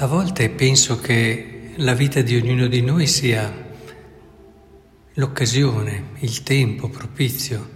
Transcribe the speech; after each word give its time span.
A 0.00 0.06
volte 0.06 0.48
penso 0.48 0.98
che 0.98 1.72
la 1.76 1.92
vita 1.92 2.22
di 2.22 2.34
ognuno 2.34 2.68
di 2.68 2.80
noi 2.80 3.06
sia 3.06 3.52
l'occasione, 5.12 6.12
il 6.20 6.42
tempo 6.42 6.88
propizio 6.88 7.68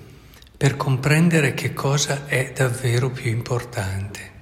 per 0.56 0.78
comprendere 0.78 1.52
che 1.52 1.74
cosa 1.74 2.24
è 2.24 2.50
davvero 2.56 3.10
più 3.10 3.30
importante. 3.30 4.32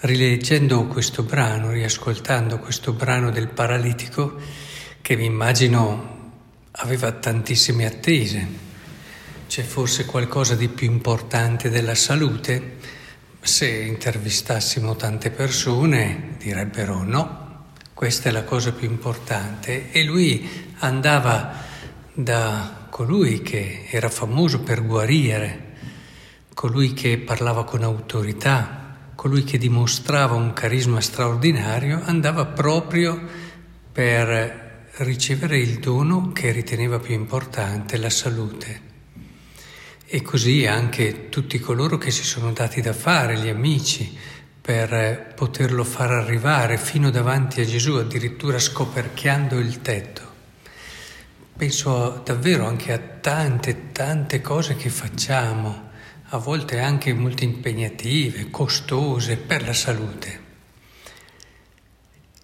Rileggendo 0.00 0.88
questo 0.88 1.22
brano, 1.22 1.70
riascoltando 1.70 2.58
questo 2.58 2.92
brano 2.92 3.30
del 3.30 3.46
paralitico, 3.46 4.34
che 5.00 5.14
mi 5.14 5.26
immagino 5.26 6.32
aveva 6.72 7.12
tantissime 7.12 7.86
attese, 7.86 8.48
c'è 9.46 9.62
forse 9.62 10.04
qualcosa 10.04 10.56
di 10.56 10.66
più 10.66 10.90
importante 10.90 11.70
della 11.70 11.94
salute? 11.94 13.01
Se 13.44 13.66
intervistassimo 13.66 14.94
tante 14.94 15.30
persone 15.32 16.36
direbbero 16.38 17.02
no, 17.02 17.70
questa 17.92 18.28
è 18.28 18.32
la 18.32 18.44
cosa 18.44 18.70
più 18.72 18.88
importante 18.88 19.90
e 19.90 20.04
lui 20.04 20.48
andava 20.78 21.52
da 22.14 22.86
colui 22.88 23.42
che 23.42 23.86
era 23.90 24.08
famoso 24.08 24.60
per 24.60 24.86
guarire, 24.86 25.74
colui 26.54 26.92
che 26.92 27.18
parlava 27.18 27.64
con 27.64 27.82
autorità, 27.82 29.10
colui 29.16 29.42
che 29.42 29.58
dimostrava 29.58 30.34
un 30.34 30.52
carisma 30.52 31.00
straordinario, 31.00 32.00
andava 32.04 32.46
proprio 32.46 33.20
per 33.90 34.86
ricevere 34.98 35.58
il 35.58 35.80
dono 35.80 36.30
che 36.30 36.52
riteneva 36.52 37.00
più 37.00 37.14
importante, 37.14 37.96
la 37.96 38.08
salute. 38.08 38.91
E 40.14 40.20
così 40.20 40.66
anche 40.66 41.30
tutti 41.30 41.58
coloro 41.58 41.96
che 41.96 42.10
si 42.10 42.22
sono 42.22 42.52
dati 42.52 42.82
da 42.82 42.92
fare, 42.92 43.38
gli 43.38 43.48
amici, 43.48 44.14
per 44.60 45.32
poterlo 45.34 45.84
far 45.84 46.10
arrivare 46.10 46.76
fino 46.76 47.08
davanti 47.08 47.62
a 47.62 47.64
Gesù, 47.64 47.94
addirittura 47.94 48.58
scoperchiando 48.58 49.58
il 49.58 49.80
tetto. 49.80 50.20
Penso 51.56 52.20
davvero 52.22 52.66
anche 52.66 52.92
a 52.92 52.98
tante, 52.98 53.92
tante 53.92 54.42
cose 54.42 54.76
che 54.76 54.90
facciamo, 54.90 55.88
a 56.24 56.36
volte 56.36 56.78
anche 56.78 57.14
molto 57.14 57.44
impegnative, 57.44 58.50
costose 58.50 59.38
per 59.38 59.64
la 59.64 59.72
salute. 59.72 60.40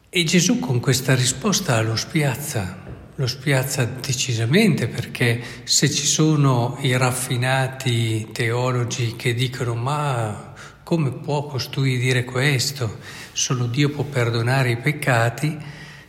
E 0.09 0.25
Gesù 0.25 0.59
con 0.59 0.81
questa 0.81 1.15
risposta 1.15 1.79
lo 1.83 1.97
spiazza, 1.97 2.88
lo 3.19 3.27
spiazza 3.27 3.85
decisamente 3.85 4.87
perché 4.87 5.43
se 5.65 5.91
ci 5.91 6.07
sono 6.07 6.79
i 6.83 6.97
raffinati 6.97 8.29
teologi 8.33 9.17
che 9.17 9.35
dicono 9.35 9.75
ma 9.75 10.55
come 10.85 11.11
può 11.11 11.45
costui 11.47 11.99
dire 11.99 12.23
questo? 12.23 12.99
Solo 13.33 13.67
Dio 13.67 13.91
può 13.91 14.05
perdonare 14.05 14.71
i 14.71 14.77
peccati. 14.77 15.59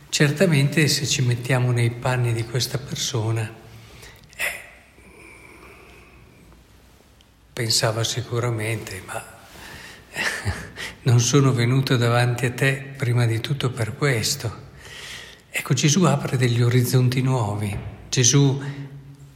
Certamente 0.08 0.86
se 0.86 1.04
ci 1.04 1.22
mettiamo 1.22 1.72
nei 1.72 1.90
panni 1.90 2.32
di 2.32 2.44
questa 2.44 2.78
persona, 2.78 3.42
eh, 4.36 4.44
pensava 7.52 8.04
sicuramente, 8.04 9.02
ma 9.04 9.22
non 11.02 11.20
sono 11.20 11.52
venuto 11.52 11.96
davanti 11.96 12.46
a 12.46 12.52
te 12.52 12.94
prima 12.96 13.26
di 13.26 13.40
tutto 13.40 13.70
per 13.70 13.96
questo. 13.96 14.68
Ecco, 15.70 15.82
Gesù 15.82 16.02
apre 16.02 16.36
degli 16.36 16.62
orizzonti 16.62 17.22
nuovi, 17.22 17.72
Gesù 18.08 18.60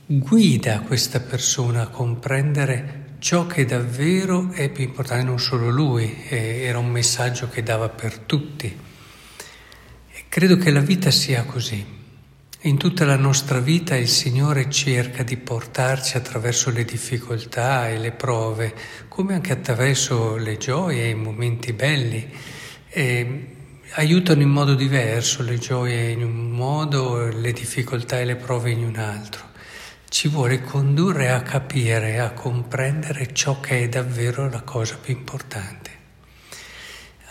guida 0.05 0.81
questa 0.81 1.21
persona 1.21 1.83
a 1.83 1.87
comprendere 1.87 3.15
ciò 3.21 3.47
che 3.47 3.65
davvero 3.65 4.51
è 4.51 4.69
più 4.69 4.83
importante, 4.83 5.23
non 5.25 5.39
solo 5.39 5.71
lui, 5.71 6.25
era 6.29 6.79
un 6.79 6.91
messaggio 6.91 7.49
che 7.49 7.63
dava 7.63 7.89
per 7.89 8.19
tutti. 8.19 8.67
E 8.67 10.25
credo 10.29 10.57
che 10.57 10.73
la 10.73 10.81
vita 10.81 11.13
sia 11.13 11.45
così. 11.45 11.87
In 12.63 12.79
tutta 12.79 13.05
la 13.05 13.15
nostra 13.15 13.61
vita 13.61 13.95
il 13.95 14.09
Signore 14.09 14.69
cerca 14.69 15.23
di 15.23 15.37
portarci 15.37 16.17
attraverso 16.17 16.71
le 16.71 16.85
difficoltà 16.85 17.89
e 17.89 17.97
le 17.97 18.11
prove, 18.11 18.75
come 19.07 19.35
anche 19.35 19.53
attraverso 19.53 20.35
le 20.35 20.57
gioie 20.57 21.05
e 21.05 21.11
i 21.11 21.15
momenti 21.15 21.73
belli. 21.73 22.29
E 22.89 23.49
aiutano 23.97 24.43
in 24.43 24.49
modo 24.49 24.75
diverso, 24.75 25.43
le 25.45 25.57
gioie 25.59 26.11
in 26.11 26.25
un 26.25 26.51
modo, 26.51 27.29
le 27.29 27.53
difficoltà 27.53 28.19
e 28.19 28.25
le 28.25 28.35
prove 28.35 28.71
in 28.71 28.85
un 28.85 28.97
altro. 28.97 29.53
Ci 30.09 30.27
vuole 30.27 30.63
condurre 30.63 31.31
a 31.31 31.43
capire, 31.43 32.19
a 32.19 32.33
comprendere 32.33 33.33
ciò 33.33 33.61
che 33.61 33.85
è 33.85 33.89
davvero 33.89 34.51
la 34.51 34.63
cosa 34.63 34.99
più 35.01 35.15
importante. 35.15 35.91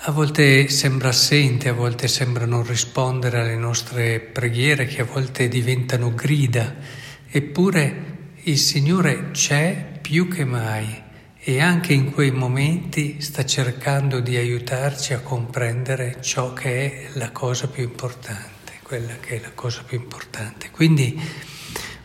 A 0.06 0.12
volte 0.12 0.70
sembra 0.70 1.10
assente, 1.10 1.68
a 1.68 1.74
volte 1.74 2.08
sembra 2.08 2.46
non 2.46 2.66
rispondere 2.66 3.40
alle 3.40 3.58
nostre 3.58 4.22
preghiere, 4.22 4.86
che 4.86 5.02
a 5.02 5.06
volte 5.06 5.50
diventano 5.50 6.14
grida, 6.14 6.76
eppure 7.30 8.12
il 8.44 8.58
Signore 8.58 9.32
c'è 9.32 10.00
più 10.02 10.30
che 10.30 10.46
mai 10.46 11.02
e 11.46 11.60
anche 11.60 11.92
in 11.92 12.14
quei 12.14 12.32
momenti 12.32 13.20
sta 13.20 13.44
cercando 13.44 14.22
di 14.22 14.38
aiutarci 14.38 15.12
a 15.12 15.20
comprendere 15.20 16.20
ciò 16.22 16.54
che 16.54 16.70
è 16.70 17.10
la 17.18 17.32
cosa 17.32 17.68
più 17.68 17.84
importante, 17.84 18.80
quella 18.82 19.16
che 19.20 19.36
è 19.36 19.42
la 19.42 19.52
cosa 19.54 19.84
più 19.84 19.98
importante. 19.98 20.72
Quindi 20.72 21.22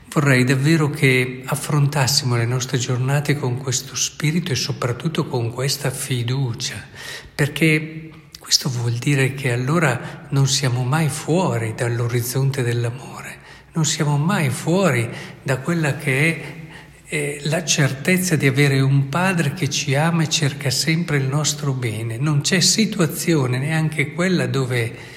vorrei 0.09 0.43
davvero 0.43 0.91
che 0.91 1.43
affrontassimo 1.44 2.34
le 2.34 2.47
nostre 2.47 2.78
giornate 2.78 3.37
con 3.37 3.59
questo 3.59 3.94
spirito 3.94 4.50
e 4.50 4.56
soprattutto 4.56 5.28
con 5.28 5.53
questa 5.53 5.93
fiducia, 5.93 6.84
perché 7.32 8.10
questo 8.41 8.69
vuol 8.69 8.94
dire 8.94 9.34
che 9.34 9.53
allora 9.53 10.27
non 10.31 10.48
siamo 10.48 10.82
mai 10.82 11.09
fuori 11.09 11.75
dall'orizzonte 11.77 12.65
dell'amore, 12.65 13.38
non 13.75 13.84
siamo 13.84 14.16
mai 14.16 14.50
fuori 14.50 15.09
da 15.44 15.59
quella 15.59 15.97
che 15.97 16.27
è 16.27 16.57
eh, 17.10 17.41
la 17.44 17.64
certezza 17.64 18.36
di 18.36 18.46
avere 18.46 18.80
un 18.80 19.08
padre 19.08 19.54
che 19.54 19.70
ci 19.70 19.94
ama 19.94 20.24
e 20.24 20.28
cerca 20.28 20.69
sempre 20.69 21.16
il 21.16 21.24
nostro 21.24 21.72
bene. 21.72 22.19
Non 22.19 22.42
c'è 22.42 22.60
situazione, 22.60 23.58
neanche 23.58 24.12
quella 24.12 24.46
dove 24.46 25.16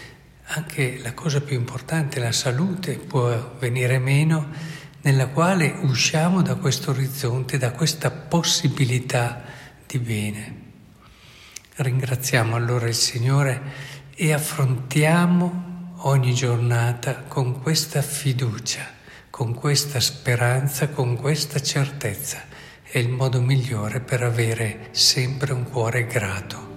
anche 0.53 0.99
la 1.01 1.13
cosa 1.13 1.41
più 1.41 1.57
importante, 1.57 2.19
la 2.19 2.31
salute, 2.31 2.95
può 2.97 3.55
venire 3.59 3.99
meno, 3.99 4.47
nella 5.01 5.27
quale 5.27 5.75
usciamo 5.81 6.41
da 6.41 6.55
questo 6.55 6.91
orizzonte, 6.91 7.57
da 7.57 7.71
questa 7.71 8.09
possibilità 8.09 9.43
di 9.85 9.99
bene. 9.99 10.55
Ringraziamo 11.75 12.55
allora 12.55 12.87
il 12.87 12.95
Signore 12.95 13.61
e 14.15 14.31
affrontiamo 14.31 15.95
ogni 16.03 16.33
giornata 16.33 17.23
con 17.27 17.61
questa 17.61 18.01
fiducia 18.01 18.99
con 19.41 19.55
questa 19.55 19.99
speranza, 19.99 20.89
con 20.89 21.15
questa 21.15 21.59
certezza. 21.59 22.43
È 22.83 22.99
il 22.99 23.09
modo 23.09 23.41
migliore 23.41 23.99
per 23.99 24.21
avere 24.21 24.89
sempre 24.91 25.51
un 25.51 25.63
cuore 25.63 26.05
grato. 26.05 26.70